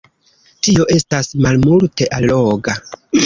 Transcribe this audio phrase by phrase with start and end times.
[0.67, 2.79] Tio estas malmulte alloga.